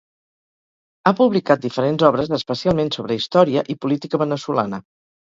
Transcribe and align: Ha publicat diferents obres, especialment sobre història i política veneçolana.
Ha 1.05 1.13
publicat 1.19 1.61
diferents 1.67 2.07
obres, 2.11 2.33
especialment 2.41 2.93
sobre 2.99 3.21
història 3.23 3.67
i 3.77 3.81
política 3.87 4.27
veneçolana. 4.27 4.87